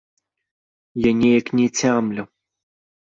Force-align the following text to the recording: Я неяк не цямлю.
Я 1.03 1.11
неяк 1.19 1.47
не 1.59 1.67
цямлю. 1.83 2.23